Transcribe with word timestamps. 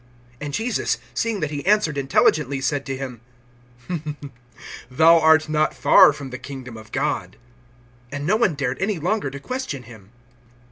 (34)And 0.41 0.49
Jesus, 0.53 0.97
seeing 1.13 1.41
that 1.41 1.51
he 1.51 1.63
answered 1.63 1.95
intelligently, 1.95 2.59
said 2.59 2.87
to 2.87 2.97
him: 2.97 3.21
Thou 4.89 5.19
art 5.19 5.47
not 5.47 5.75
far 5.75 6.11
from 6.11 6.31
the 6.31 6.39
kingdom 6.39 6.75
of 6.75 6.91
God. 6.91 7.35
And 8.11 8.25
no 8.25 8.35
one 8.35 8.55
dared 8.55 8.79
any 8.81 8.97
longer 8.97 9.29
to 9.29 9.39
question 9.39 9.83
him. 9.83 10.09